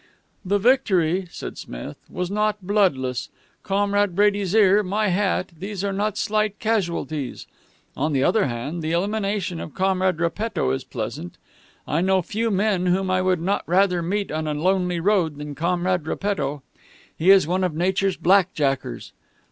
"The 0.43 0.57
victory," 0.57 1.27
said 1.29 1.59
Smith, 1.59 1.95
"was 2.09 2.31
not 2.31 2.65
bloodless. 2.65 3.29
Comrade 3.61 4.15
Brady's 4.15 4.55
ear, 4.55 4.81
my 4.81 5.09
hat 5.09 5.51
these 5.55 5.83
are 5.83 5.93
not 5.93 6.17
slight 6.17 6.57
casualties. 6.57 7.45
On 7.95 8.11
the 8.11 8.23
other 8.23 8.45
hand, 8.47 8.81
the 8.81 8.93
elimination 8.93 9.59
of 9.59 9.75
Comrade 9.75 10.19
Repetto 10.19 10.71
is 10.71 10.83
pleasant. 10.83 11.37
I 11.87 12.01
know 12.01 12.23
few 12.23 12.49
men 12.49 12.87
whom 12.87 13.11
I 13.11 13.21
would 13.21 13.41
not 13.41 13.61
rather 13.67 14.01
meet 14.01 14.31
on 14.31 14.47
a 14.47 14.55
lonely 14.55 14.99
road 14.99 15.37
than 15.37 15.53
Comrade 15.53 16.07
Repetto. 16.07 16.63
He 17.15 17.29
is 17.29 17.45
one 17.45 17.63
of 17.63 17.75
nature's 17.75 18.17
black 18.17 18.55
jackers. 18.55 19.13